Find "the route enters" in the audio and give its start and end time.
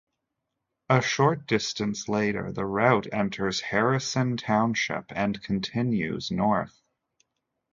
2.51-3.61